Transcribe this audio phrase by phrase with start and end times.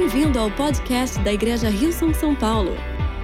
[0.00, 2.70] Bem-vindo ao podcast da Igreja Rio São São Paulo.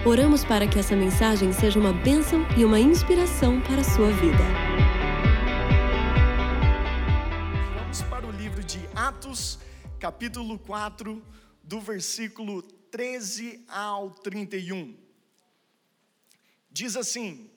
[0.04, 4.42] Oramos para que essa mensagem seja uma bênção e uma inspiração para a sua vida.
[7.78, 9.60] Vamos para o livro de Atos,
[10.00, 11.24] capítulo 4,
[11.62, 14.96] do versículo 13 ao 31.
[16.72, 17.52] Diz assim: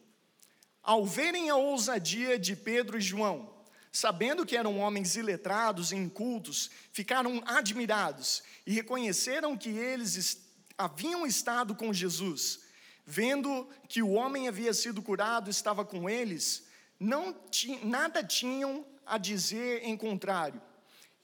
[0.83, 3.51] Ao verem a ousadia de Pedro e João,
[3.97, 10.39] sabendo que eram homens iletrados e incultos, ficaram admirados e reconheceram que eles
[10.77, 12.59] haviam estado com Jesus.
[13.03, 16.67] Vendo que o homem havia sido curado, estava com eles,
[16.99, 17.35] não
[17.81, 20.61] nada tinham a dizer em contrário.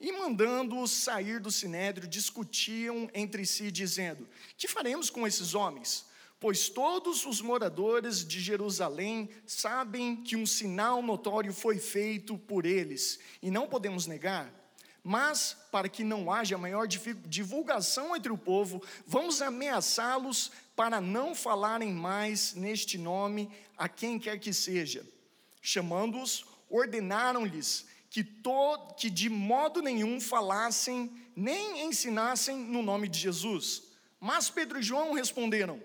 [0.00, 6.06] E mandando-os sair do sinédrio, discutiam entre si, dizendo: Que faremos com esses homens?
[6.44, 13.18] Pois todos os moradores de Jerusalém sabem que um sinal notório foi feito por eles,
[13.40, 14.52] e não podemos negar.
[15.02, 21.94] Mas, para que não haja maior divulgação entre o povo, vamos ameaçá-los para não falarem
[21.94, 25.02] mais neste nome a quem quer que seja.
[25.62, 28.22] Chamando-os, ordenaram-lhes que,
[28.98, 33.84] que de modo nenhum falassem nem ensinassem no nome de Jesus.
[34.20, 35.80] Mas Pedro e João responderam: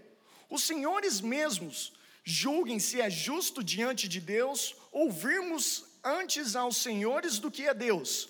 [0.50, 7.52] os senhores mesmos julguem se é justo diante de Deus ouvirmos antes aos senhores do
[7.52, 8.30] que a Deus,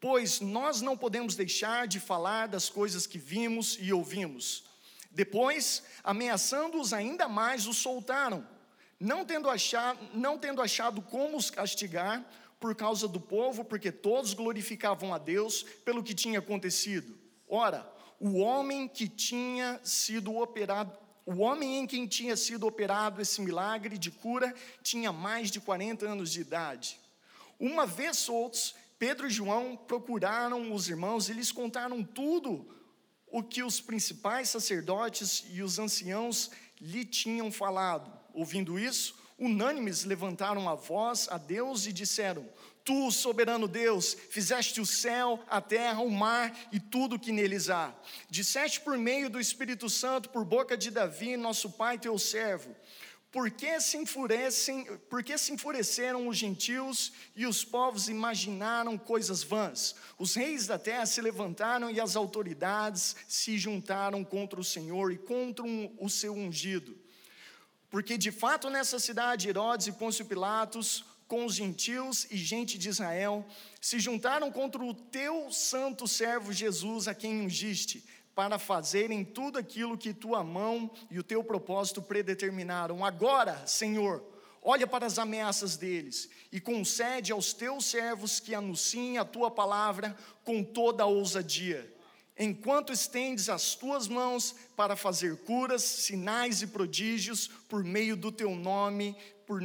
[0.00, 4.64] pois nós não podemos deixar de falar das coisas que vimos e ouvimos.
[5.10, 8.46] Depois, ameaçando-os ainda mais, os soltaram,
[9.00, 12.24] não tendo, achado, não tendo achado como os castigar
[12.60, 17.18] por causa do povo, porque todos glorificavam a Deus pelo que tinha acontecido.
[17.48, 23.40] Ora, o homem que tinha sido operado o homem em quem tinha sido operado esse
[23.40, 27.00] milagre de cura tinha mais de 40 anos de idade.
[27.58, 32.64] Uma vez soltos, Pedro e João procuraram os irmãos e lhes contaram tudo
[33.26, 38.10] o que os principais sacerdotes e os anciãos lhe tinham falado.
[38.32, 42.48] Ouvindo isso, unânimes levantaram a voz a Deus e disseram:
[42.86, 47.92] Tu, soberano Deus, fizeste o céu, a terra, o mar e tudo que neles há.
[48.30, 52.72] Disseste por meio do Espírito Santo, por boca de Davi, nosso pai, teu servo.
[53.32, 59.42] Por que se enfurecem, por que se enfureceram os gentios e os povos imaginaram coisas
[59.42, 59.96] vãs?
[60.16, 65.18] Os reis da terra se levantaram e as autoridades se juntaram contra o Senhor e
[65.18, 65.64] contra
[65.98, 66.96] o seu ungido.
[67.90, 72.88] Porque de fato nessa cidade Herodes e Pôncio Pilatos com os gentios e gente de
[72.88, 73.44] Israel,
[73.80, 78.04] se juntaram contra o teu santo servo Jesus, a quem ungiste,
[78.34, 83.04] para fazerem tudo aquilo que tua mão e o teu propósito predeterminaram.
[83.04, 84.22] Agora, Senhor,
[84.62, 90.14] olha para as ameaças deles e concede aos teus servos que anunciem a tua palavra
[90.44, 91.92] com toda a ousadia.
[92.38, 98.54] Enquanto estendes as tuas mãos para fazer curas, sinais e prodígios por meio do teu
[98.54, 99.16] nome,
[99.46, 99.62] por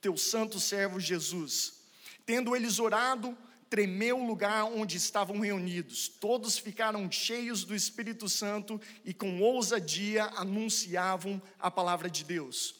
[0.00, 1.80] teu santo servo Jesus.
[2.24, 3.36] Tendo eles orado,
[3.68, 6.08] tremeu o lugar onde estavam reunidos.
[6.08, 12.74] Todos ficaram cheios do Espírito Santo e com ousadia anunciavam a palavra de Deus.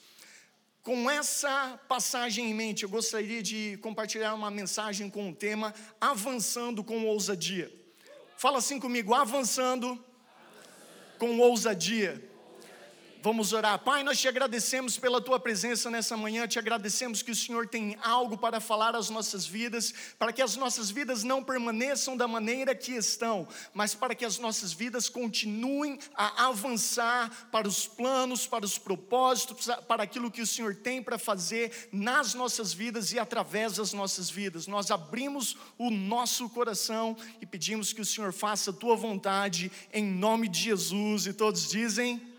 [0.82, 6.82] Com essa passagem em mente, eu gostaria de compartilhar uma mensagem com o tema Avançando
[6.82, 7.70] com ousadia.
[8.36, 10.04] Fala assim comigo, avançando, avançando.
[11.18, 12.29] com ousadia.
[13.22, 13.78] Vamos orar.
[13.78, 17.98] Pai, nós te agradecemos pela tua presença nessa manhã, te agradecemos que o Senhor tem
[18.02, 22.74] algo para falar às nossas vidas, para que as nossas vidas não permaneçam da maneira
[22.74, 28.64] que estão, mas para que as nossas vidas continuem a avançar para os planos, para
[28.64, 33.76] os propósitos, para aquilo que o Senhor tem para fazer nas nossas vidas e através
[33.76, 34.66] das nossas vidas.
[34.66, 40.06] Nós abrimos o nosso coração e pedimos que o Senhor faça a tua vontade em
[40.06, 41.26] nome de Jesus.
[41.26, 42.29] E todos dizem: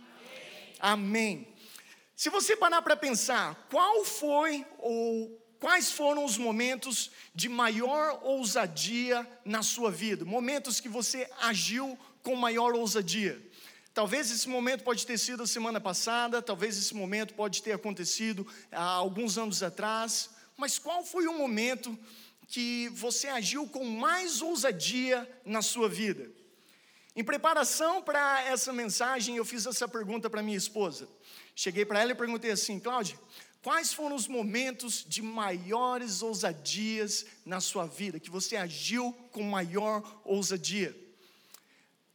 [0.81, 1.47] Amém.
[2.16, 9.28] Se você parar para pensar, qual foi ou quais foram os momentos de maior ousadia
[9.46, 10.25] na sua vida?
[10.25, 13.39] Momentos que você agiu com maior ousadia.
[13.94, 18.48] Talvez esse momento pode ter sido a semana passada, talvez esse momento pode ter acontecido
[18.72, 21.98] há alguns anos atrás, mas qual foi o momento
[22.48, 26.40] que você agiu com mais ousadia na sua vida?
[27.16, 31.10] Em preparação para essa mensagem, eu fiz essa pergunta para minha esposa.
[31.54, 33.19] Cheguei para ela e perguntei assim: Cláudia,
[33.62, 40.22] quais foram os momentos de maiores ousadias na sua vida, que você agiu com maior
[40.24, 40.96] ousadia?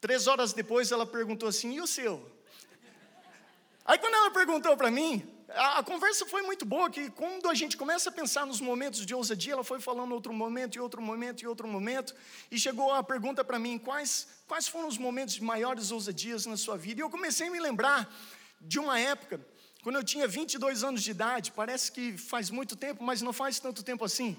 [0.01, 2.35] Três horas depois ela perguntou assim: e o seu?
[3.85, 7.77] Aí quando ela perguntou para mim, a, conversa foi muito boa, que quando a gente
[7.77, 11.43] começa a pensar nos momentos de ousadia, ela foi falando outro momento, e outro momento,
[11.43, 12.15] e outro momento,
[12.51, 16.57] e chegou a pergunta para mim, quais, quais foram os momentos de maiores ousadias na
[16.57, 17.01] sua vida?
[17.01, 18.13] E eu comecei a me lembrar
[18.61, 19.41] de uma época,
[19.83, 23.61] quando eu tinha 22 anos de idade, parece que faz muito tempo, mas não faz
[23.61, 24.37] tanto tempo assim.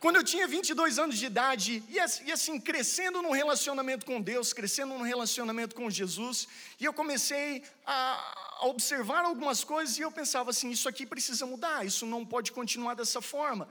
[0.00, 4.94] Quando eu tinha 22 anos de idade, e assim, crescendo num relacionamento com Deus, crescendo
[4.94, 6.48] num relacionamento com Jesus,
[6.80, 11.84] e eu comecei a, observar algumas coisas e eu pensava assim: isso aqui precisa mudar,
[11.84, 13.68] isso não pode continuar dessa forma.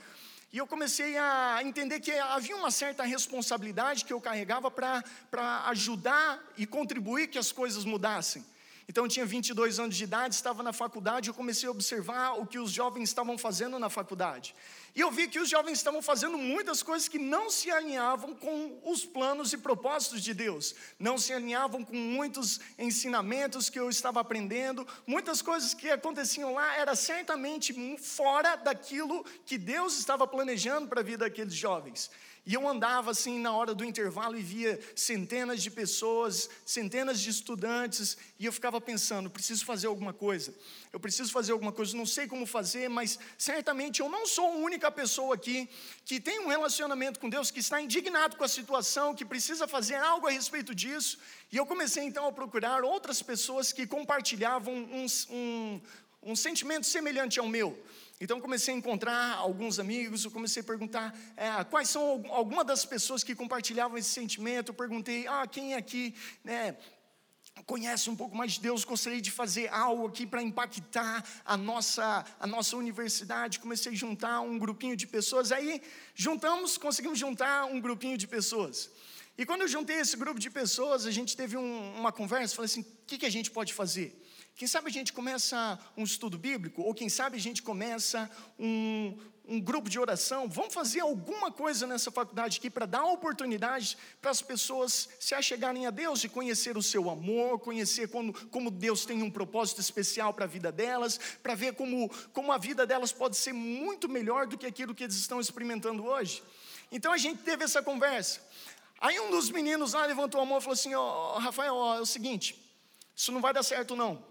[0.53, 6.39] E eu comecei a entender que havia uma certa responsabilidade que eu carregava para ajudar
[6.55, 8.45] e contribuir que as coisas mudassem.
[8.87, 12.45] Então eu tinha 22 anos de idade, estava na faculdade, eu comecei a observar o
[12.47, 14.55] que os jovens estavam fazendo na faculdade.
[14.95, 18.79] E eu vi que os jovens estavam fazendo muitas coisas que não se alinhavam com
[18.83, 24.19] os planos e propósitos de Deus, não se alinhavam com muitos ensinamentos que eu estava
[24.19, 31.01] aprendendo, muitas coisas que aconteciam lá era certamente fora daquilo que Deus estava planejando para
[31.01, 32.09] a vida daqueles jovens.
[32.49, 37.29] E eu andava assim na hora do intervalo e via centenas de pessoas, centenas de
[37.29, 40.51] estudantes, e eu ficava pensando: preciso fazer alguma coisa,
[40.91, 44.55] eu preciso fazer alguma coisa, não sei como fazer, mas certamente eu não sou a
[44.55, 45.69] única pessoa aqui
[46.05, 49.95] que tem um relacionamento com Deus, que está indignado com a situação, que precisa fazer
[49.95, 51.17] algo a respeito disso.
[51.51, 55.81] E eu comecei então a procurar outras pessoas que compartilhavam um, um,
[56.23, 57.77] um sentimento semelhante ao meu.
[58.21, 62.83] Então comecei a encontrar alguns amigos, eu comecei a perguntar é, quais são algumas das
[62.83, 64.69] pessoas que compartilhavam esse sentimento.
[64.69, 66.13] Eu perguntei, ah, quem aqui
[66.43, 66.75] né,
[67.65, 72.25] conhece um pouco mais de Deus, gostaria de fazer algo aqui para impactar a nossa,
[72.39, 73.59] a nossa universidade.
[73.59, 75.51] Comecei a juntar um grupinho de pessoas.
[75.51, 75.81] Aí
[76.13, 78.89] juntamos, conseguimos juntar um grupinho de pessoas.
[79.37, 82.65] E quando eu juntei esse grupo de pessoas, a gente teve um, uma conversa, falei
[82.65, 84.21] assim, o que, que a gente pode fazer?
[84.53, 88.29] Quem sabe a gente começa um estudo bíblico, ou quem sabe a gente começa
[88.59, 89.17] um,
[89.49, 90.47] um grupo de oração.
[90.47, 95.87] Vamos fazer alguma coisa nessa faculdade aqui para dar oportunidade para as pessoas se achegarem
[95.87, 100.33] a Deus e conhecer o seu amor, conhecer como, como Deus tem um propósito especial
[100.33, 104.45] para a vida delas, para ver como, como a vida delas pode ser muito melhor
[104.45, 106.43] do que aquilo que eles estão experimentando hoje.
[106.91, 108.39] Então a gente teve essa conversa.
[109.01, 111.97] Aí um dos meninos lá levantou a mão e falou assim: Ó, oh, Rafael, ó,
[111.97, 112.55] é o seguinte,
[113.15, 114.23] isso não vai dar certo não.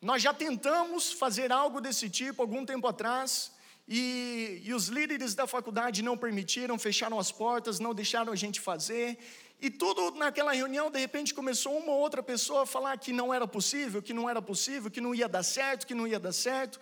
[0.00, 3.50] Nós já tentamos fazer algo desse tipo algum tempo atrás,
[3.88, 8.60] e, e, os líderes da faculdade não permitiram, fecharam as portas, não deixaram a gente
[8.60, 9.16] fazer.
[9.60, 13.32] E tudo naquela reunião, de repente, começou uma ou outra pessoa a falar que não
[13.32, 16.32] era possível, que não era possível, que não ia dar certo, que não ia dar
[16.32, 16.80] certo.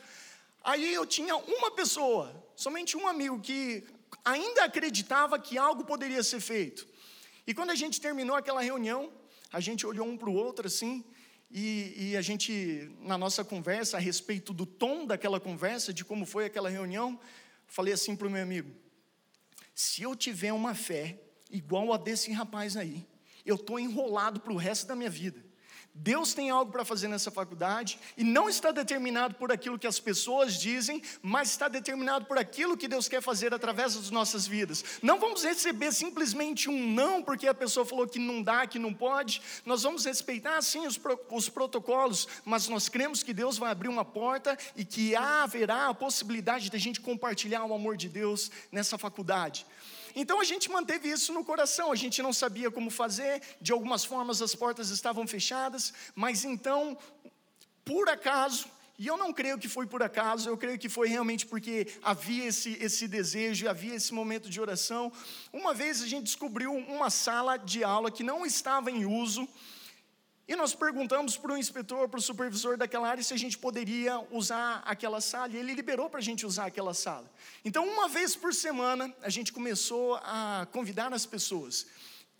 [0.62, 3.84] Aí eu tinha uma pessoa, somente um amigo, que
[4.24, 6.86] ainda acreditava que algo poderia ser feito.
[7.46, 9.12] E quando a gente terminou aquela reunião,
[9.52, 11.04] a gente olhou um para o outro assim,
[11.56, 16.26] e, e, a gente, na nossa conversa, a respeito do tom daquela conversa, de como
[16.26, 17.16] foi aquela reunião,
[17.68, 18.74] falei assim para o meu amigo:
[19.72, 21.16] se eu tiver uma fé
[21.48, 23.06] igual a desse rapaz aí,
[23.46, 25.44] eu estou enrolado para o resto da minha vida.
[25.96, 30.00] Deus tem algo para fazer nessa faculdade e não está determinado por aquilo que as
[30.00, 34.84] pessoas dizem, mas está determinado por aquilo que Deus quer fazer através das nossas vidas.
[35.00, 38.92] Não vamos receber simplesmente um não porque a pessoa falou que não dá, que não
[38.92, 39.40] pode.
[39.64, 41.00] Nós vamos respeitar sim os,
[41.30, 45.94] os protocolos, mas nós cremos que Deus vai abrir uma porta e que haverá a
[45.94, 49.64] possibilidade de a gente compartilhar o amor de Deus nessa faculdade.
[50.14, 54.04] Então a gente manteve isso no coração, a gente não sabia como fazer, de algumas
[54.04, 56.96] formas as portas estavam fechadas, mas então,
[57.84, 61.46] por acaso, e eu não creio que foi por acaso, eu creio que foi realmente
[61.46, 65.12] porque havia esse, esse desejo, havia esse momento de oração.
[65.52, 69.48] Uma vez a gente descobriu uma sala de aula que não estava em uso,
[70.46, 74.20] e nós perguntamos para o inspetor, para o supervisor daquela área, se a gente poderia
[74.30, 77.30] usar aquela sala, e ele liberou para a gente usar aquela sala.
[77.64, 81.86] Então, uma vez por semana, a gente começou a convidar as pessoas.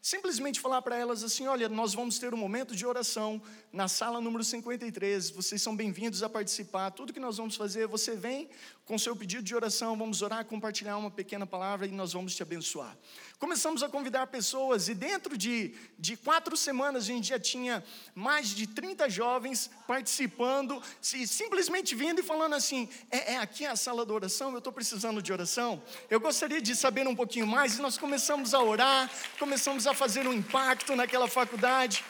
[0.05, 3.41] Simplesmente falar para elas assim: olha, nós vamos ter um momento de oração
[3.73, 6.91] na sala número 53, vocês são bem-vindos a participar.
[6.91, 8.51] Tudo que nós vamos fazer, você vem
[8.85, 12.43] com seu pedido de oração, vamos orar, compartilhar uma pequena palavra e nós vamos te
[12.43, 12.95] abençoar.
[13.39, 18.49] Começamos a convidar pessoas e dentro de, de quatro semanas a gente já tinha mais
[18.49, 24.07] de 30 jovens participando, se, simplesmente vindo e falando assim: é, é aqui a sala
[24.07, 27.77] da oração, eu estou precisando de oração, eu gostaria de saber um pouquinho mais.
[27.77, 32.05] E nós começamos a orar, começamos a fazer um impacto naquela faculdade.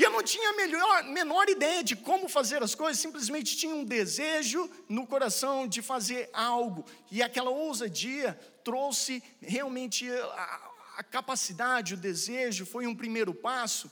[0.00, 3.74] E eu não tinha a melhor, menor ideia de como fazer as coisas, simplesmente tinha
[3.74, 6.86] um desejo no coração de fazer algo.
[7.10, 13.90] E aquela ousadia trouxe realmente a, a capacidade, o desejo, foi um primeiro passo.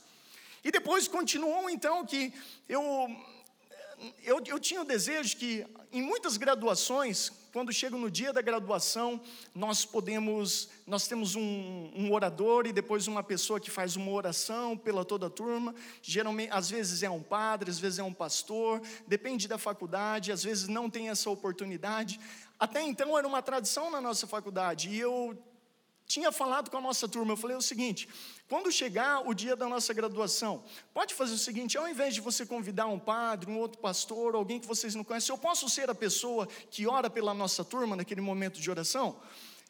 [0.63, 2.33] E depois continuou então que
[2.67, 2.83] eu
[4.23, 9.19] eu, eu tinha o desejo que, em muitas graduações, quando chega no dia da graduação,
[9.55, 14.77] nós podemos, nós temos um, um, orador e depois uma pessoa que faz uma oração
[14.77, 15.73] pela toda a turma.
[16.01, 20.43] Geralmente, às vezes é um padre, às vezes é um pastor, depende da faculdade, às
[20.43, 22.19] vezes não tem essa oportunidade.
[22.59, 25.37] Até então era uma tradição na nossa faculdade e eu
[26.09, 28.09] tinha falado com a nossa turma, eu falei o seguinte:
[28.49, 32.47] quando chegar o dia da nossa graduação, pode fazer o seguinte: ao invés de você
[32.47, 35.93] convidar um padre, um outro pastor, alguém que vocês não conhecem, eu posso ser a
[35.93, 39.21] pessoa que ora pela nossa turma naquele momento de oração?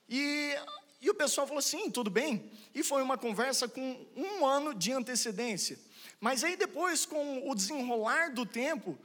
[0.08, 0.56] E,
[1.02, 2.50] e o pessoal falou assim: tudo bem.
[2.74, 5.78] E foi uma conversa com um ano de antecedência.
[6.22, 8.98] Mas aí depois, com o desenrolar do tempo,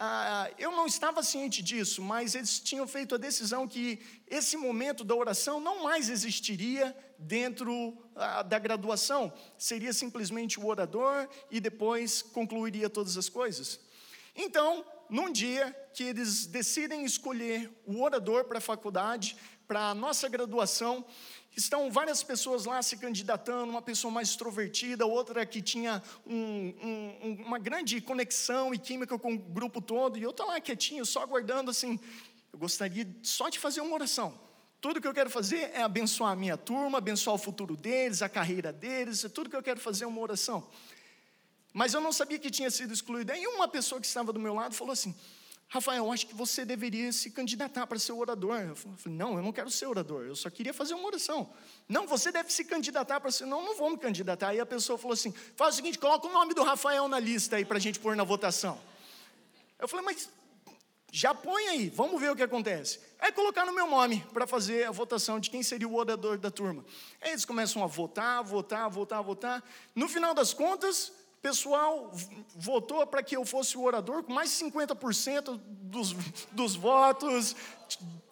[0.00, 5.02] ah, eu não estava ciente disso, mas eles tinham feito a decisão que esse momento
[5.02, 12.22] da oração não mais existiria dentro ah, da graduação, seria simplesmente o orador e depois
[12.22, 13.80] concluiria todas as coisas.
[14.36, 19.36] Então, num dia que eles decidem escolher o orador para a faculdade,
[19.66, 21.04] para a nossa graduação,
[21.56, 27.42] Estão várias pessoas lá se candidatando, uma pessoa mais extrovertida, outra que tinha um, um,
[27.46, 31.22] uma grande conexão e química com o grupo todo, e eu estou lá quietinho, só
[31.22, 31.98] aguardando assim.
[32.52, 34.38] Eu gostaria só de fazer uma oração.
[34.80, 38.28] Tudo que eu quero fazer é abençoar a minha turma, abençoar o futuro deles, a
[38.28, 40.68] carreira deles, é tudo que eu quero fazer é uma oração.
[41.72, 43.32] Mas eu não sabia que tinha sido excluído.
[43.32, 45.14] Aí uma pessoa que estava do meu lado falou assim:
[45.70, 48.58] Rafael, acho que você deveria se candidatar para ser orador.
[48.58, 51.52] Eu falei, não, eu não quero ser orador, eu só queria fazer uma oração.
[51.86, 53.44] Não, você deve se candidatar para ser.
[53.44, 54.48] Não, não vou me candidatar.
[54.48, 57.56] Aí a pessoa falou assim: faz o seguinte, coloca o nome do Rafael na lista
[57.56, 58.80] aí para a gente pôr na votação.
[59.78, 60.30] Eu falei, mas
[61.12, 63.00] já põe aí, vamos ver o que acontece.
[63.18, 66.50] Aí colocar no meu nome para fazer a votação de quem seria o orador da
[66.50, 66.84] turma.
[67.20, 69.64] Aí eles começam a votar, votar, votar, votar.
[69.94, 72.12] No final das contas, o pessoal
[72.54, 76.12] votou para que eu fosse o orador com mais de 50% dos,
[76.52, 77.54] dos votos,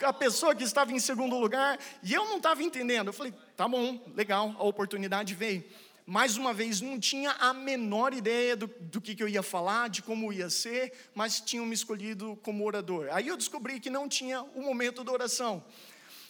[0.03, 3.09] a pessoa que estava em segundo lugar, e eu não estava entendendo.
[3.09, 5.65] Eu falei, tá bom, legal, a oportunidade veio.
[6.05, 9.89] Mais uma vez, não tinha a menor ideia do, do que, que eu ia falar,
[9.89, 13.09] de como ia ser, mas tinham me escolhido como orador.
[13.11, 15.65] Aí eu descobri que não tinha o momento da oração.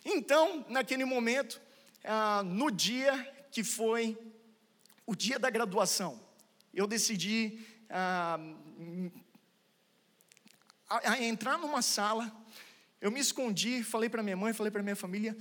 [0.03, 1.61] Então, naquele momento,
[2.05, 4.17] ah, no dia que foi
[5.05, 6.26] o dia da graduação,
[6.77, 8.39] eu decidi ah,
[10.89, 12.31] a, a entrar numa sala,
[13.01, 15.35] eu me escondi, falei para minha mãe, falei para minha família,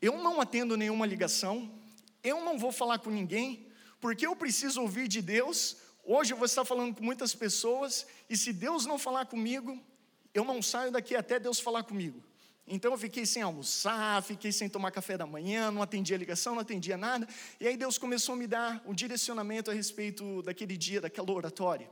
[0.00, 1.74] eu não atendo nenhuma ligação,
[2.22, 3.66] eu não vou falar com ninguém,
[3.98, 5.78] porque eu preciso ouvir de Deus.
[6.04, 9.82] Hoje eu vou estar falando com muitas pessoas, e se Deus não falar comigo,
[10.34, 12.22] eu não saio daqui até Deus falar comigo.
[12.70, 16.62] Então eu fiquei sem almoçar, fiquei sem tomar café da manhã, não atendia ligação, não
[16.62, 17.26] atendia nada.
[17.58, 21.88] E aí Deus começou a me dar um direcionamento a respeito daquele dia, daquela oratória.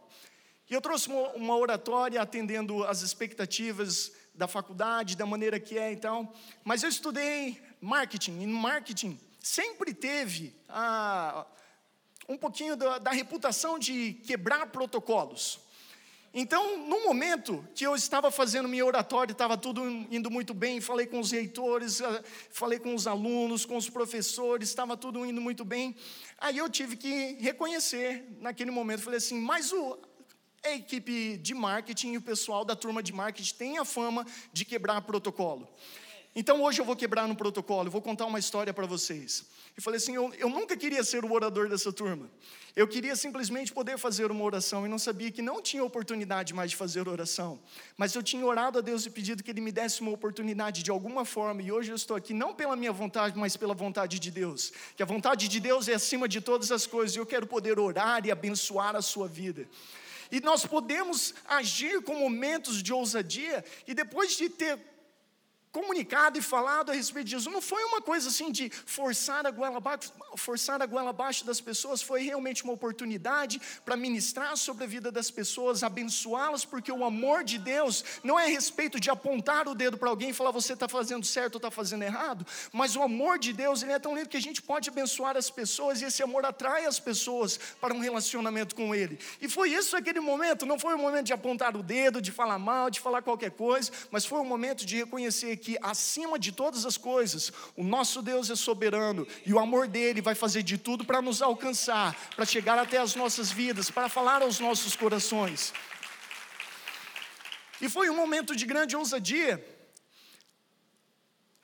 [0.69, 5.97] E eu trouxe uma oratória atendendo as expectativas da faculdade, da maneira que é e
[5.97, 6.35] tal.
[6.65, 11.47] Mas eu estudei marketing, e no marketing sempre teve ah,
[12.29, 15.61] um pouquinho da, da reputação de quebrar protocolos.
[16.39, 21.07] Então, no momento que eu estava fazendo minha oratória, estava tudo indo muito bem, falei
[21.07, 25.65] com os reitores, ah, falei com os alunos, com os professores, estava tudo indo muito
[25.65, 25.97] bem.
[26.37, 29.99] Aí eu tive que reconhecer naquele momento, falei assim, mas o,
[30.63, 34.67] a equipe de marketing e o pessoal da turma de marketing tem a fama de
[34.67, 35.67] quebrar protocolo.
[36.39, 39.47] Então hoje eu vou quebrar no protocolo, eu vou contar uma história para vocês.
[39.75, 42.29] E falei assim: eu, eu nunca queria ser o orador dessa turma.
[42.77, 46.73] Eu queria simplesmente poder fazer uma oração e não sabia que não tinha oportunidade mais
[46.73, 47.59] de fazer oração.
[47.97, 50.91] Mas eu tinha orado a Deus e pedido que Ele me desse uma oportunidade de
[50.91, 51.63] alguma forma.
[51.63, 54.75] E hoje eu estou aqui não pela minha vontade, mas pela vontade de Deus.
[54.95, 57.17] Que a vontade de Deus é acima de todas as coisas.
[57.17, 59.67] E eu quero poder orar e abençoar a sua vida.
[60.31, 64.79] E nós podemos agir com momentos de ousadia e depois de ter
[65.77, 67.51] comunicado e falado a respeito disso.
[67.51, 71.61] Não foi uma coisa assim de forçar a goela abaixo, forçar a goela abaixo das
[71.61, 77.05] pessoas, foi realmente uma oportunidade para ministrar sobre a vida das pessoas, abençoá-las, porque o
[77.05, 80.51] amor de Deus não é a respeito de apontar o dedo para alguém e falar
[80.51, 83.99] você está fazendo certo ou está fazendo errado, mas o amor de Deus ele é
[83.99, 87.61] tão lindo que a gente pode abençoar as pessoas e esse amor atrai as pessoas
[87.83, 89.19] para um relacionamento com Ele.
[89.43, 92.59] E foi isso aquele momento, não foi um momento de apontar o dedo, de falar
[92.59, 96.85] mal, de falar qualquer coisa, mas foi um momento de reconhecer que acima de todas
[96.85, 101.05] as coisas, o nosso Deus é soberano e o amor dele vai fazer de tudo
[101.05, 105.73] para nos alcançar, para chegar até as nossas vidas, para falar aos nossos corações.
[107.81, 109.53] E foi um momento de grande ousadia.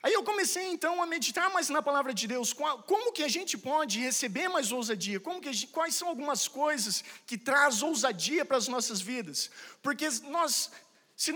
[0.03, 3.57] Aí eu comecei então a meditar mais na palavra de Deus, como que a gente
[3.57, 8.57] pode receber mais ousadia, como que gente, quais são algumas coisas que traz ousadia para
[8.57, 9.49] as nossas vidas,
[9.81, 10.05] porque
[10.37, 10.69] nós,
[11.15, 11.31] se,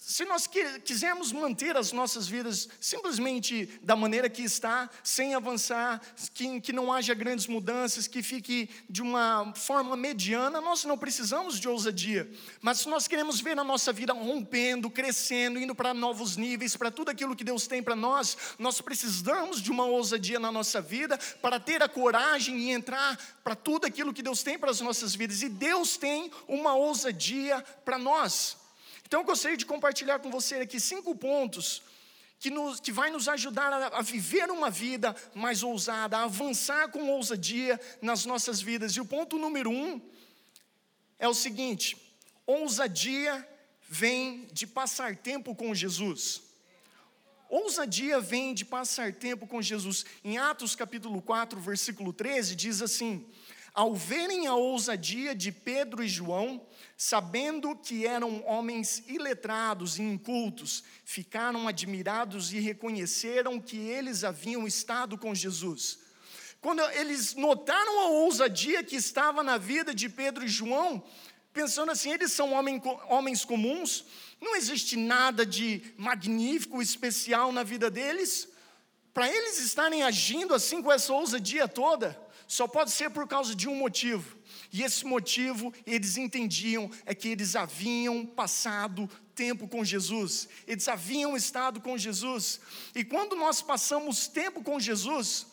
[0.00, 0.48] se nós
[0.84, 6.00] quisermos manter as nossas vidas simplesmente da maneira que está, sem avançar,
[6.32, 11.58] que, que não haja grandes mudanças, que fique de uma forma mediana, nós não precisamos
[11.58, 12.30] de ousadia.
[12.62, 16.92] Mas se nós queremos ver a nossa vida rompendo, crescendo, indo para novos níveis, para
[16.92, 21.18] tudo aquilo que Deus tem para nós, nós precisamos de uma ousadia na nossa vida
[21.42, 25.16] para ter a coragem e entrar para tudo aquilo que Deus tem para as nossas
[25.16, 25.42] vidas.
[25.42, 28.67] E Deus tem uma ousadia para nós.
[29.08, 31.82] Então eu gostaria de compartilhar com você aqui cinco pontos
[32.38, 36.90] que, nos, que vai nos ajudar a, a, viver uma vida mais ousada, a avançar
[36.90, 38.92] com ousadia nas nossas vidas.
[38.92, 39.98] E o ponto número um
[41.18, 41.96] é o seguinte:
[42.46, 43.48] ousadia
[43.88, 46.42] vem de passar tempo com Jesus.
[47.48, 50.04] Ousadia vem de passar tempo com Jesus.
[50.22, 53.26] Em Atos capítulo 4, versículo 13, diz assim:
[53.74, 60.82] Ao verem a ousadia de Pedro e João, sabendo que eram homens iletrados e incultos,
[61.04, 66.00] ficaram admirados e reconheceram que eles haviam estado com Jesus.
[66.60, 71.04] Quando eles notaram a ousadia que estava na vida de Pedro e João,
[71.52, 72.52] pensando assim, eles são
[73.08, 74.04] homens comuns,
[74.40, 78.48] não existe nada de magnífico, especial na vida deles.
[79.14, 83.68] Para eles estarem agindo assim com essa ousadia toda, só pode ser por causa de
[83.68, 84.36] um motivo
[84.72, 91.36] e esse motivo eles entendiam é que eles haviam passado tempo com Jesus, eles haviam
[91.36, 92.60] estado com Jesus.
[92.94, 95.46] E quando nós passamos tempo com Jesus,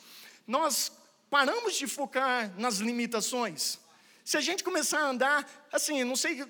[0.48, 0.92] nós
[1.30, 3.80] paramos de focar nas limitações.
[4.24, 6.44] Se a gente começar a andar, assim, não sei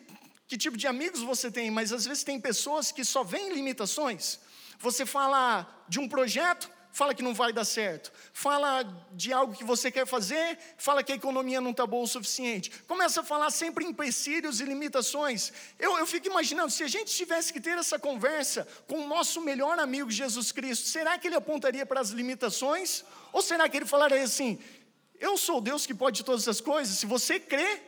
[0.47, 4.39] que tipo de amigos você tem, mas às vezes tem pessoas que só veem limitações.
[4.79, 8.09] Você fala de um projeto, fala que não vai dar certo.
[8.31, 12.07] Fala de algo que você quer fazer, fala que a economia não está boa o
[12.07, 12.71] suficiente.
[12.87, 15.51] Começa a falar sempre empecilhos e limitações.
[15.77, 19.41] Eu, eu fico imaginando, se a gente tivesse que ter essa conversa com o nosso
[19.41, 23.03] melhor amigo Jesus Cristo, será que ele apontaria para as limitações?
[23.33, 24.57] Ou será que ele falaria assim:
[25.19, 27.81] Eu sou Deus que pode todas as coisas, se você crê,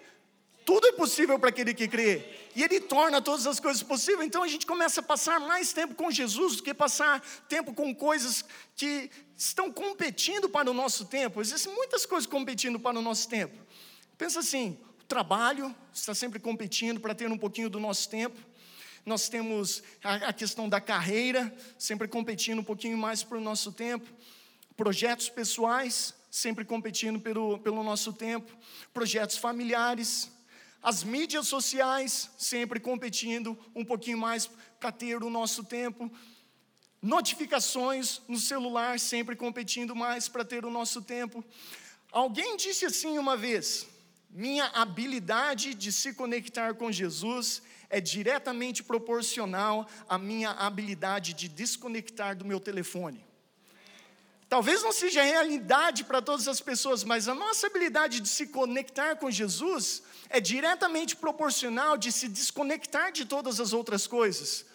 [0.67, 2.25] tudo é possível para aquele que crê.
[2.53, 4.27] E Ele torna todas as coisas possíveis.
[4.27, 7.95] Então a gente começa a passar mais tempo com Jesus do que passar tempo com
[7.95, 8.43] coisas
[8.75, 11.39] que estão competindo para o nosso tempo.
[11.39, 13.57] Existem muitas coisas competindo para o nosso tempo.
[14.17, 18.37] Pensa assim: o trabalho está sempre competindo para ter um pouquinho do nosso tempo.
[19.05, 24.05] Nós temos a, questão da carreira, sempre competindo um pouquinho mais para o nosso tempo.
[24.75, 28.51] Projetos pessoais, sempre competindo pelo, pelo nosso tempo.
[28.93, 30.29] Projetos familiares,
[30.89, 36.09] as mídias sociais sempre competindo um pouquinho mais para ter o nosso tempo.
[37.01, 41.43] Notificações no celular sempre competindo mais para ter o nosso tempo.
[42.09, 43.85] Alguém disse assim uma vez:
[44.29, 52.33] minha habilidade de se conectar com Jesus é diretamente proporcional à minha habilidade de desconectar
[52.33, 53.26] do meu telefone.
[54.49, 59.17] Talvez não seja realidade para todas as pessoas, mas a nossa habilidade de se conectar
[59.17, 64.65] com Jesus é diretamente proporcional de se desconectar de todas as outras coisas.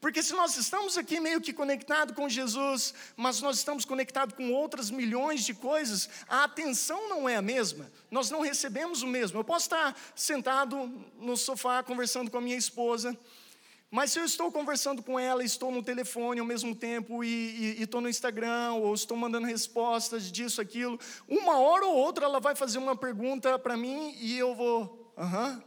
[0.00, 4.52] Porque se nós estamos aqui meio que conectados com Jesus, mas nós estamos conectados com
[4.52, 9.38] outras milhões de coisas, a atenção não é a mesma, nós não recebemos o mesmo.
[9.38, 10.76] Eu posso estar sentado
[11.18, 13.18] no sofá conversando com a minha esposa,
[13.90, 18.00] mas se eu estou conversando com ela, estou no telefone ao mesmo tempo e estou
[18.00, 22.78] no Instagram, ou estou mandando respostas disso, aquilo, uma hora ou outra ela vai fazer
[22.78, 25.62] uma pergunta para mim e eu vou, aham.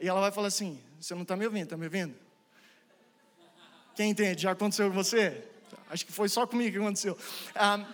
[0.00, 2.14] E ela vai falar assim: Você não está me ouvindo, está me ouvindo?
[3.94, 4.42] Quem entende?
[4.42, 5.44] Já aconteceu com você?
[5.90, 7.18] Acho que foi só comigo que aconteceu.
[7.54, 7.84] Ah,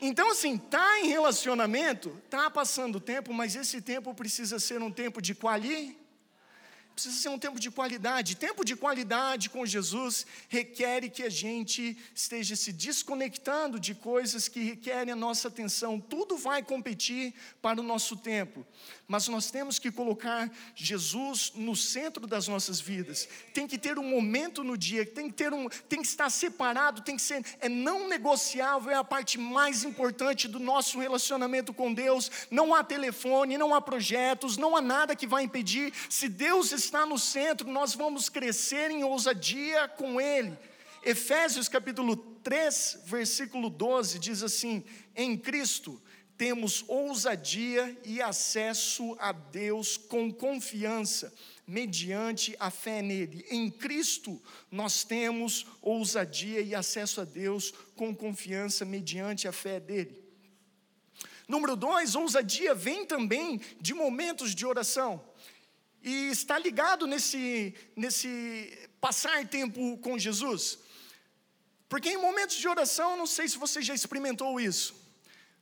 [0.00, 5.20] então, assim, tá em relacionamento, tá passando tempo, mas esse tempo precisa ser um tempo
[5.22, 6.03] de qualidade
[6.94, 8.36] Precisa ser um tempo de qualidade.
[8.36, 14.60] Tempo de qualidade com Jesus requer que a gente esteja se desconectando de coisas que
[14.60, 15.98] requerem a nossa atenção.
[15.98, 18.64] Tudo vai competir para o nosso tempo.
[19.08, 23.28] Mas nós temos que colocar Jesus no centro das nossas vidas.
[23.52, 27.02] Tem que ter um momento no dia, tem que ter um, tem que estar separado,
[27.02, 31.92] tem que ser é não negociável, é a parte mais importante do nosso relacionamento com
[31.92, 32.30] Deus.
[32.50, 35.92] Não há telefone, não há projetos, não há nada que vai impedir.
[36.08, 40.56] Se Deus está no centro, nós vamos crescer em ousadia com Ele.
[41.02, 46.00] Efésios capítulo 3, versículo 12 diz assim: Em Cristo
[46.36, 51.32] temos ousadia e acesso a Deus com confiança,
[51.66, 53.44] mediante a fé nele.
[53.50, 60.22] Em Cristo, nós temos ousadia e acesso a Deus com confiança, mediante a fé dele.
[61.46, 65.22] Número dois, ousadia vem também de momentos de oração.
[66.04, 70.78] E está ligado nesse, nesse passar tempo com Jesus.
[71.88, 74.94] Porque em momentos de oração, não sei se você já experimentou isso,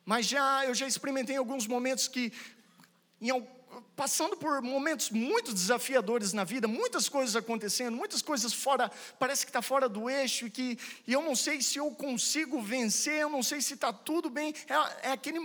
[0.04, 2.32] mas já eu já experimentei alguns momentos que,
[3.20, 3.30] em,
[3.94, 9.50] passando por momentos muito desafiadores na vida, muitas coisas acontecendo, muitas coisas fora, parece que
[9.50, 10.76] está fora do eixo, e que
[11.06, 14.52] e eu não sei se eu consigo vencer, eu não sei se está tudo bem,
[14.68, 15.38] é, é aquele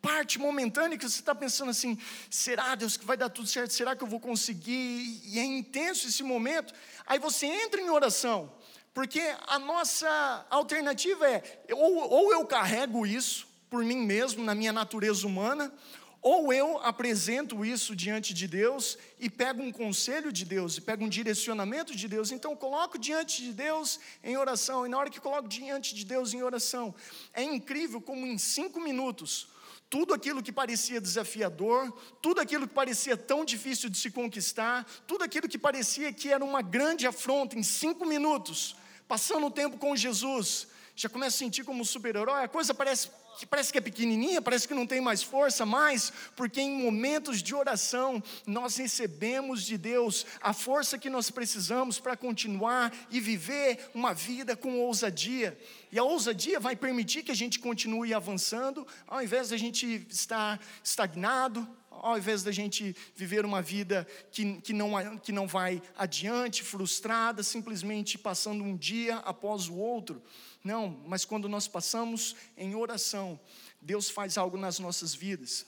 [0.00, 1.98] parte momentânea que você está pensando assim:
[2.30, 3.72] será Deus que vai dar tudo certo?
[3.72, 5.20] Será que eu vou conseguir?
[5.24, 6.72] E é intenso esse momento.
[7.06, 8.52] Aí você entra em oração,
[8.94, 14.72] porque a nossa alternativa é: ou, ou eu carrego isso por mim mesmo, na minha
[14.72, 15.72] natureza humana,
[16.20, 21.04] ou eu apresento isso diante de Deus e pego um conselho de Deus, e pego
[21.04, 22.32] um direcionamento de Deus.
[22.32, 24.84] Então, coloco diante de Deus em oração.
[24.84, 26.94] E na hora que coloco diante de Deus em oração,
[27.32, 29.48] é incrível como em cinco minutos,
[29.88, 35.24] tudo aquilo que parecia desafiador, tudo aquilo que parecia tão difícil de se conquistar, tudo
[35.24, 38.76] aquilo que parecia que era uma grande afronta, em cinco minutos,
[39.06, 43.46] passando o tempo com Jesus, já começa a sentir como super-herói, a coisa parece que
[43.46, 47.54] parece que é pequenininha, parece que não tem mais força, mais, porque em momentos de
[47.54, 54.12] oração nós recebemos de Deus a força que nós precisamos para continuar e viver uma
[54.12, 55.56] vida com ousadia.
[55.92, 60.60] E a ousadia vai permitir que a gente continue avançando, ao invés da gente estar
[60.82, 66.62] estagnado, ao invés da gente viver uma vida que, que, não, que não vai adiante,
[66.62, 70.22] frustrada, simplesmente passando um dia após o outro.
[70.68, 73.40] Não, mas quando nós passamos em oração,
[73.80, 75.64] Deus faz algo nas nossas vidas.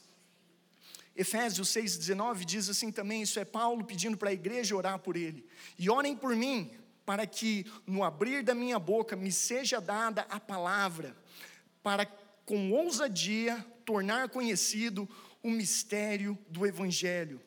[1.16, 5.48] Efésios 6,19 diz assim também: Isso é Paulo pedindo para a igreja orar por ele.
[5.78, 6.70] E orem por mim,
[7.06, 11.16] para que no abrir da minha boca me seja dada a palavra,
[11.82, 12.04] para
[12.44, 15.08] com ousadia tornar conhecido
[15.42, 17.40] o mistério do Evangelho.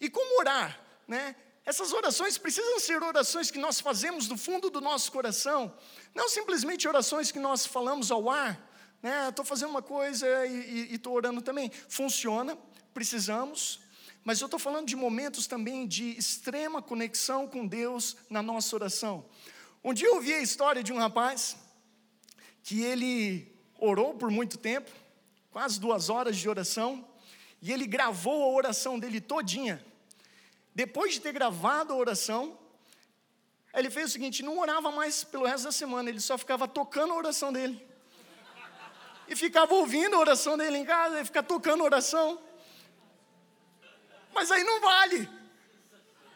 [0.00, 1.34] E como orar, né?
[1.64, 5.72] Essas orações precisam ser orações que nós fazemos do fundo do nosso coração,
[6.12, 8.68] não simplesmente orações que nós falamos ao ar,
[9.00, 9.28] né?
[9.28, 11.70] Estou fazendo uma coisa e estou orando também.
[11.88, 12.58] Funciona,
[12.92, 13.80] precisamos,
[14.24, 19.24] mas eu estou falando de momentos também de extrema conexão com Deus na nossa oração.
[19.84, 21.56] Um dia eu ouvi a história de um rapaz
[22.62, 24.90] que ele orou por muito tempo,
[25.50, 27.08] quase duas horas de oração,
[27.60, 29.84] e ele gravou a oração dele todinha.
[30.74, 32.58] Depois de ter gravado a oração,
[33.74, 37.12] ele fez o seguinte: não orava mais pelo resto da semana, ele só ficava tocando
[37.12, 37.86] a oração dele.
[39.28, 42.42] E ficava ouvindo a oração dele em casa, ele ficava tocando a oração.
[44.34, 45.41] Mas aí não vale.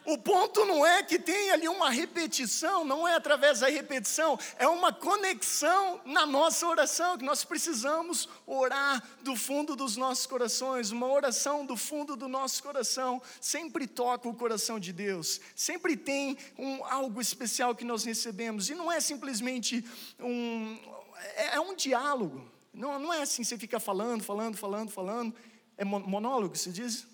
[0.06, 4.68] O ponto não é que tem ali uma repetição, não é através da repetição, é
[4.68, 10.92] uma conexão na nossa oração, que nós precisamos orar do fundo dos nossos corações.
[10.92, 16.38] Uma oração do fundo do nosso coração sempre toca o coração de Deus, sempre tem
[16.56, 19.84] um, algo especial que nós recebemos, e não é simplesmente
[20.20, 20.78] um.
[21.34, 25.34] É, é um diálogo, não, não é assim, você fica falando, falando, falando, falando.
[25.76, 27.06] É monólogo, se diz?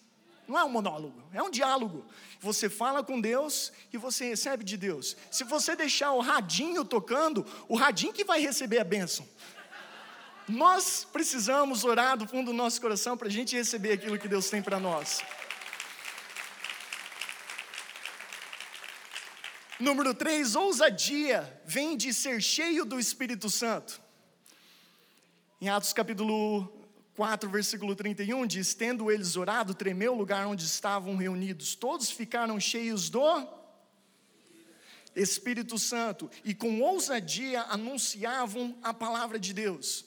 [0.53, 2.05] Não é um monólogo, é um diálogo.
[2.38, 5.17] Você fala com Deus e você recebe de Deus.
[5.31, 9.27] Se você deixar o radinho tocando, o radinho que vai receber a bênção.
[10.47, 14.51] Nós precisamos orar do fundo do nosso coração para a gente receber aquilo que Deus
[14.51, 15.23] tem para nós.
[19.81, 23.99] Número 3, ousadia vem de ser cheio do Espírito Santo.
[25.62, 26.82] Em Atos capítulo
[27.14, 31.75] 4, versículo 31 diz: Tendo eles orado, tremeu o lugar onde estavam reunidos.
[31.75, 33.22] Todos ficaram cheios do
[35.14, 40.07] Espírito Santo e com ousadia anunciavam a palavra de Deus.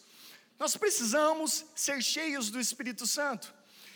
[0.57, 3.53] Nós precisamos ser cheios do Espírito Santo.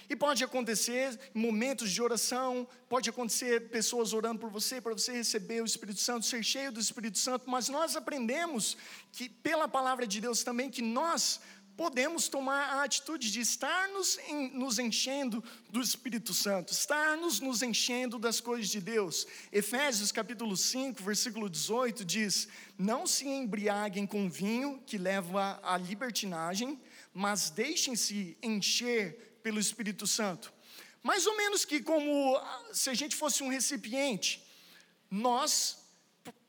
[0.09, 5.61] E pode acontecer momentos de oração, pode acontecer pessoas orando por você, para você receber
[5.61, 8.75] o Espírito Santo, ser cheio do Espírito Santo, mas nós aprendemos
[9.11, 11.39] que pela palavra de Deus também que nós
[11.79, 17.39] podemos tomar a atitude de estar nos, em, nos enchendo do Espírito Santo, estar nos,
[17.39, 19.25] nos enchendo das coisas de Deus.
[19.49, 26.77] Efésios capítulo 5, versículo 18 diz: Não se embriaguem com vinho que leva à libertinagem,
[27.13, 30.51] mas deixem-se encher pelo Espírito Santo.
[31.01, 34.45] Mais ou menos que como ah, se a gente fosse um recipiente,
[35.09, 35.77] nós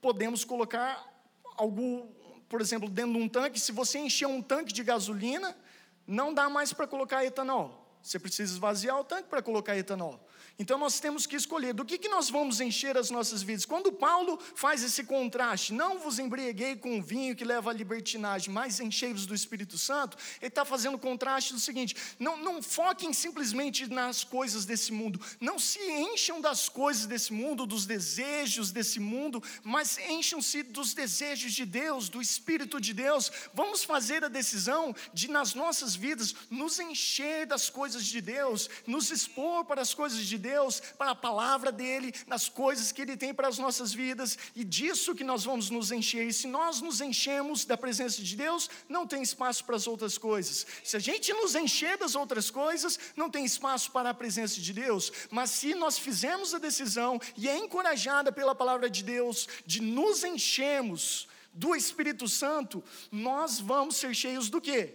[0.01, 1.09] podemos colocar
[1.57, 2.20] algo
[2.51, 5.57] por exemplo, dentro de um tanque, se você encher um tanque de gasolina,
[6.05, 7.97] não dá mais para colocar etanol.
[8.03, 10.21] Você precisa esvaziar o tanque para colocar etanol.
[10.61, 13.65] Então nós temos que escolher do que, que nós vamos encher as nossas vidas.
[13.65, 18.79] Quando Paulo faz esse contraste, não vos embriaguei com vinho que leva à libertinagem, mas
[18.79, 23.87] enchei-vos do Espírito Santo, ele está fazendo o contraste do seguinte: não, não foquem simplesmente
[23.87, 29.43] nas coisas desse mundo, não se encham das coisas desse mundo, dos desejos desse mundo,
[29.65, 33.33] mas encham-se dos desejos de Deus, do Espírito de Deus.
[33.55, 39.11] Vamos fazer a decisão de, nas nossas vidas, nos encher das coisas de Deus, nos
[39.11, 43.17] expor para as coisas de Deus Deus, para a palavra dEle, nas coisas que Ele
[43.17, 46.27] tem para as nossas vidas, e disso que nós vamos nos encher.
[46.27, 50.19] E se nós nos enchemos da presença de Deus, não tem espaço para as outras
[50.19, 50.67] coisas.
[50.83, 54.73] Se a gente nos encher das outras coisas, não tem espaço para a presença de
[54.73, 55.13] Deus.
[55.31, 60.25] Mas se nós fizermos a decisão, e é encorajada pela palavra de Deus, de nos
[60.25, 64.95] enchermos do Espírito Santo, nós vamos ser cheios do quê?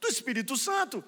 [0.00, 1.04] Do Espírito Santo.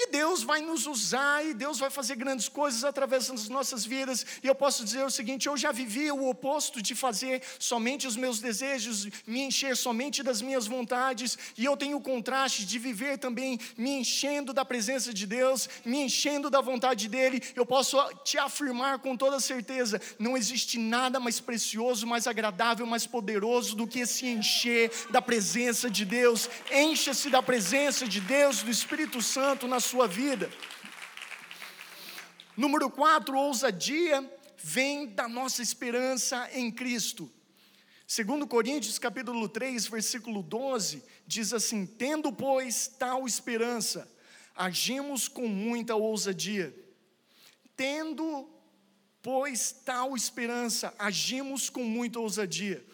[0.00, 4.24] E Deus vai nos usar e Deus vai fazer grandes coisas através das nossas vidas.
[4.40, 8.14] E eu posso dizer o seguinte: eu já vivi o oposto de fazer somente os
[8.14, 13.18] meus desejos, me encher somente das minhas vontades, e eu tenho o contraste de viver
[13.18, 17.42] também me enchendo da presença de Deus, me enchendo da vontade dEle.
[17.56, 23.04] Eu posso te afirmar com toda certeza: não existe nada mais precioso, mais agradável, mais
[23.04, 26.48] poderoso do que se encher da presença de Deus.
[26.70, 30.50] Encha-se da presença de Deus, do Espírito Santo na sua vida.
[32.56, 37.30] Número 4, ousadia vem da nossa esperança em Cristo.
[38.06, 44.10] Segundo Coríntios capítulo 3, versículo 12, diz assim: "Tendo, pois, tal esperança,
[44.54, 46.74] agimos com muita ousadia.
[47.76, 48.48] Tendo,
[49.22, 52.84] pois, tal esperança, agimos com muita ousadia."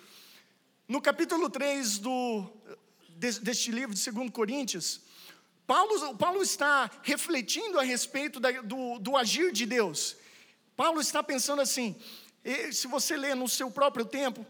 [0.87, 2.51] No capítulo 3 do
[3.17, 5.01] deste livro de 2 Coríntios,
[5.67, 10.17] Paulo, Paulo está refletindo a respeito da, do, do agir de Deus.
[10.77, 11.97] Paulo está pensando assim,
[12.73, 14.45] se você ler no seu próprio tempo,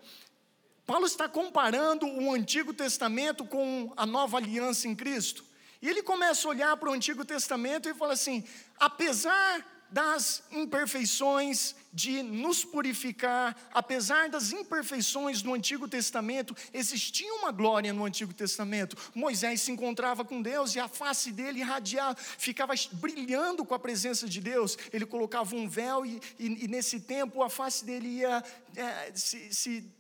[0.87, 5.45] Paulo está comparando o Antigo Testamento com a nova aliança em Cristo.
[5.81, 8.45] E ele começa a olhar para o Antigo Testamento e fala assim:
[8.79, 17.93] apesar das imperfeições de nos purificar, apesar das imperfeições no Antigo Testamento, existia uma glória
[17.93, 18.97] no Antigo Testamento.
[19.15, 24.29] Moisés se encontrava com Deus e a face dele irradiava, ficava brilhando com a presença
[24.29, 24.77] de Deus.
[24.93, 28.43] Ele colocava um véu e, e, e nesse tempo a face dele ia
[28.75, 29.93] é, se, se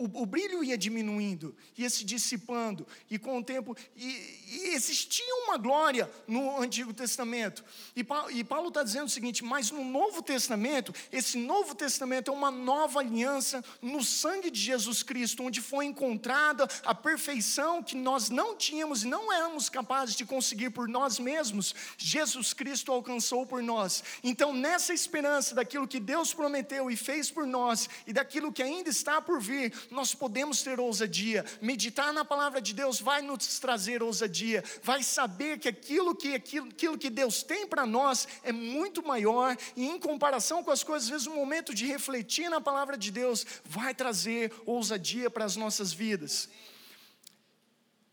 [0.00, 4.06] o, o, brilho ia diminuindo, ia se dissipando, e com o tempo, e,
[4.48, 7.62] e existia uma glória no Antigo Testamento.
[7.94, 12.34] E, e Paulo está dizendo o seguinte: mas no Novo Testamento, esse Novo Testamento é
[12.34, 18.30] uma nova aliança no sangue de Jesus Cristo, onde foi encontrada a perfeição que nós
[18.30, 23.62] não tínhamos e não éramos capazes de conseguir por nós mesmos, Jesus Cristo alcançou por
[23.62, 24.02] nós.
[24.24, 28.88] Então, nessa esperança daquilo que Deus prometeu e fez por nós, e daquilo que ainda
[28.88, 31.44] está por vir, nós podemos ter ousadia.
[31.60, 36.68] Meditar na palavra de Deus vai nos trazer ousadia, vai saber que aquilo que, aquilo,
[36.68, 41.06] aquilo que Deus tem para nós é muito maior, e em comparação com as coisas,
[41.06, 45.56] às vezes, o momento de refletir na palavra de Deus vai trazer ousadia para as
[45.56, 46.48] nossas vidas.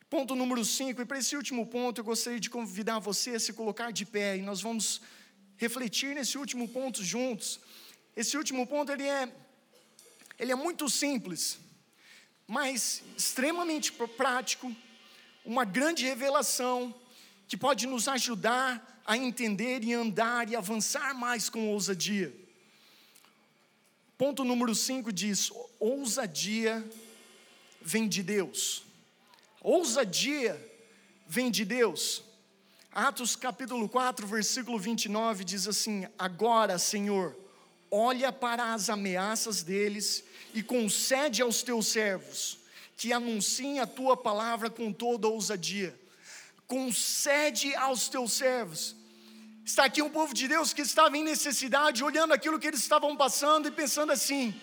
[0.09, 3.51] Ponto número 5, e para esse último ponto eu gostaria de convidar você a se
[3.51, 5.01] colocar de pé, e nós vamos
[5.57, 7.59] refletir nesse último ponto juntos.
[8.15, 9.29] Esse último ponto ele é,
[10.39, 11.59] ele é muito simples,
[12.47, 14.73] mas extremamente prático,
[15.43, 16.95] uma grande revelação
[17.47, 22.33] que pode nos ajudar a entender e andar e avançar mais com ousadia.
[24.17, 26.83] Ponto número 5 diz: ousadia
[27.81, 28.83] vem de Deus.
[29.61, 30.59] Ousadia
[31.27, 32.23] vem de Deus.
[32.91, 37.35] Atos capítulo 4, versículo 29 diz assim: Agora, Senhor,
[37.89, 40.23] olha para as ameaças deles
[40.53, 42.57] e concede aos teus servos
[42.97, 45.97] que anunciem a tua palavra com toda ousadia.
[46.65, 48.95] Concede aos teus servos.
[49.63, 53.15] Está aqui um povo de Deus que estava em necessidade, olhando aquilo que eles estavam
[53.15, 54.59] passando e pensando assim: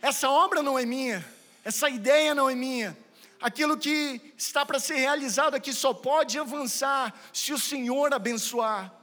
[0.00, 1.24] essa obra não é minha,
[1.64, 2.96] essa ideia não é minha,
[3.40, 8.97] aquilo que está para ser realizado aqui só pode avançar se o Senhor abençoar.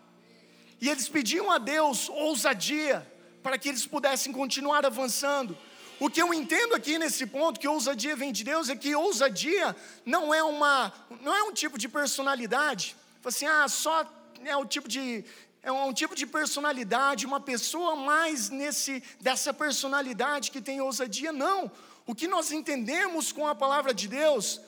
[0.82, 3.06] E eles pediam a Deus ousadia,
[3.42, 5.58] para que eles pudessem continuar avançando.
[6.00, 9.76] O que eu entendo aqui nesse ponto, que ousadia vem de Deus, é que ousadia
[10.06, 12.96] não é uma, não é um tipo de personalidade.
[13.24, 14.06] Assim, ah, só
[14.44, 15.24] é o tipo de
[15.64, 21.72] é um tipo de personalidade, uma pessoa mais nesse dessa personalidade que tem ousadia, não.
[22.06, 24.62] O que nós entendemos com a palavra de Deus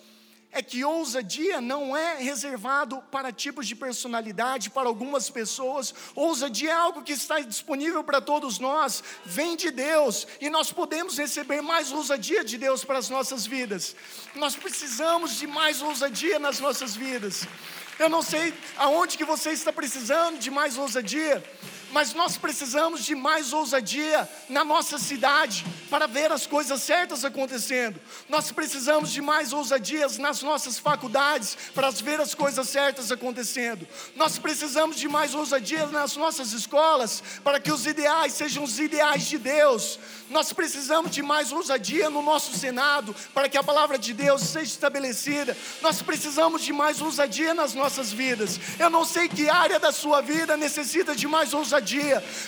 [0.58, 5.94] é que ousadia não é reservado para tipos de personalidade, para algumas pessoas.
[6.16, 11.16] Ousadia é algo que está disponível para todos nós, vem de Deus, e nós podemos
[11.16, 13.96] receber mais ousadia de Deus para as nossas vidas.
[14.34, 17.48] Nós precisamos de mais ousadia nas nossas vidas.
[18.00, 21.44] Eu não sei aonde que você está precisando de mais ousadia,
[21.92, 28.00] mas nós precisamos de mais ousadia na nossa cidade para ver as coisas certas acontecendo.
[28.28, 33.88] Nós precisamos de mais ousadias nas nossas faculdades para ver as coisas certas acontecendo.
[34.16, 39.28] Nós precisamos de mais ousadia nas nossas escolas para que os ideais sejam os ideais
[39.28, 40.00] de Deus.
[40.30, 44.66] Nós precisamos de mais ousadia no nosso Senado para que a palavra de Deus seja
[44.66, 45.56] estabelecida.
[45.82, 48.60] Nós precisamos de mais ousadia nas nossas vidas.
[48.78, 51.77] Eu não sei que área da sua vida necessita de mais ousadia,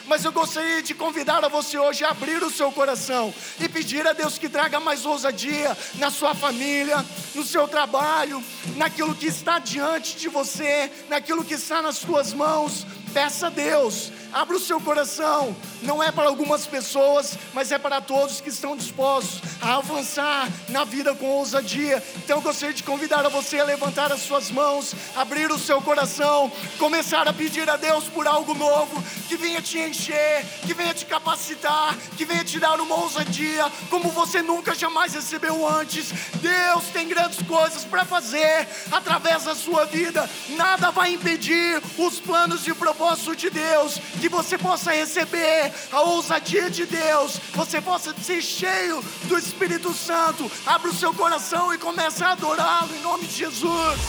[0.06, 4.08] mas eu gostaria de convidar a você hoje a abrir o seu coração e pedir
[4.08, 8.44] a Deus que traga mais ousadia na sua família, no seu trabalho,
[8.76, 12.86] naquilo que está diante de você, naquilo que está nas suas mãos.
[13.14, 18.00] Peça a Deus Abra o seu coração, não é para algumas pessoas, mas é para
[18.00, 22.04] todos que estão dispostos a avançar na vida com ousadia.
[22.18, 25.82] Então eu gostaria de convidar a você a levantar as suas mãos, abrir o seu
[25.82, 30.94] coração, começar a pedir a Deus por algo novo, que venha te encher, que venha
[30.94, 36.12] te capacitar, que venha te dar uma ousadia como você nunca jamais recebeu antes.
[36.36, 42.68] Deus tem grandes coisas para fazer através da sua vida, nada vai impedir os planos
[42.68, 48.42] e propósitos de Deus que você possa receber a ousadia de Deus, você possa ser
[48.42, 50.50] cheio do Espírito Santo.
[50.66, 54.00] Abra o seu coração e comece a adorá-lo em nome de Jesus.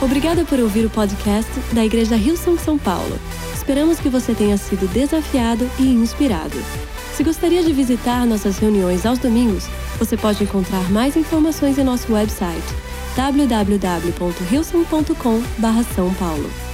[0.00, 3.18] Obrigada por ouvir o podcast da Igreja Rio São São Paulo.
[3.54, 6.56] Esperamos que você tenha sido desafiado e inspirado.
[7.14, 9.68] Se gostaria de visitar nossas reuniões aos domingos,
[9.98, 12.64] você pode encontrar mais informações em nosso website
[13.14, 16.71] www.rilson.com/são paulo.